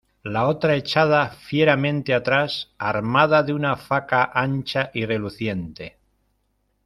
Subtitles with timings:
[0.23, 5.99] la otra echada fieramente atrás, armada de una faca ancha y reluciente.